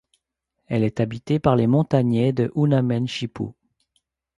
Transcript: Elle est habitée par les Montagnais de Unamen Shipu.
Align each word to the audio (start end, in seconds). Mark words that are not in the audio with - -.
Elle 0.65 0.83
est 0.83 0.99
habitée 0.99 1.37
par 1.37 1.55
les 1.55 1.67
Montagnais 1.67 2.33
de 2.33 2.51
Unamen 2.55 3.07
Shipu. 3.07 3.51